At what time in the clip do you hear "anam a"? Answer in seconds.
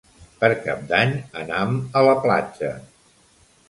1.43-2.07